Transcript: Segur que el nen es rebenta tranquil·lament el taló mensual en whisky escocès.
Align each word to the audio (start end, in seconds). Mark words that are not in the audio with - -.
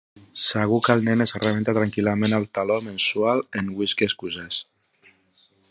Segur 0.43 0.79
que 0.87 0.93
el 0.99 1.03
nen 1.09 1.25
es 1.25 1.33
rebenta 1.43 1.75
tranquil·lament 1.79 2.35
el 2.39 2.49
taló 2.59 2.79
mensual 2.89 3.45
en 3.61 3.73
whisky 3.83 4.09
escocès. 4.13 4.63